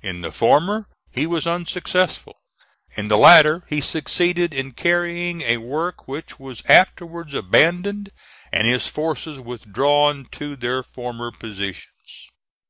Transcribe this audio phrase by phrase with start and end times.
[0.00, 2.36] In the former he was unsuccessful;
[2.96, 8.08] in the latter he succeeded in carrying a work which was afterwards abandoned,
[8.50, 12.30] and his forces withdrawn to their former positions.